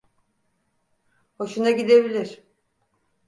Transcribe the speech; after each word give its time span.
Hoşuna 1.37 1.71
gidebilir. 1.71 2.43